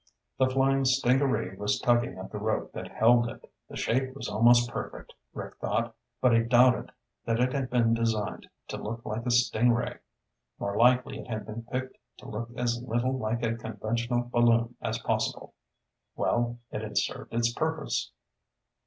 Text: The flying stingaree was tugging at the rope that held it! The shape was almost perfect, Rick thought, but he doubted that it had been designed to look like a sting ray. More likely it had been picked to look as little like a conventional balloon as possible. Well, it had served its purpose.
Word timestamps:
The 0.39 0.49
flying 0.49 0.83
stingaree 0.85 1.55
was 1.57 1.79
tugging 1.79 2.17
at 2.17 2.31
the 2.31 2.39
rope 2.39 2.71
that 2.71 2.87
held 2.91 3.29
it! 3.29 3.47
The 3.69 3.77
shape 3.77 4.15
was 4.15 4.27
almost 4.27 4.67
perfect, 4.67 5.13
Rick 5.31 5.57
thought, 5.57 5.93
but 6.19 6.33
he 6.35 6.41
doubted 6.41 6.91
that 7.25 7.39
it 7.39 7.53
had 7.53 7.69
been 7.69 7.93
designed 7.93 8.49
to 8.69 8.77
look 8.77 9.05
like 9.05 9.27
a 9.27 9.29
sting 9.29 9.71
ray. 9.73 9.99
More 10.57 10.75
likely 10.75 11.19
it 11.19 11.27
had 11.27 11.45
been 11.45 11.65
picked 11.65 11.99
to 12.17 12.27
look 12.27 12.49
as 12.57 12.81
little 12.81 13.15
like 13.15 13.43
a 13.43 13.53
conventional 13.55 14.23
balloon 14.23 14.75
as 14.81 14.97
possible. 14.97 15.53
Well, 16.15 16.57
it 16.71 16.81
had 16.81 16.97
served 16.97 17.31
its 17.35 17.53
purpose. 17.53 18.11